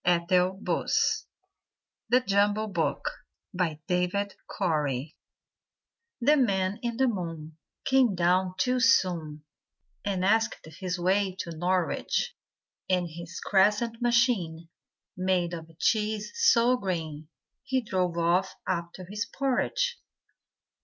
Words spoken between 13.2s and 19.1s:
crescent machine, Made of cheese so green, He drove off after